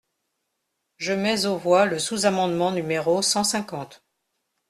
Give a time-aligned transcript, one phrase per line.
[0.97, 4.03] Je mets aux voix le sous-amendement numéro cent cinquante.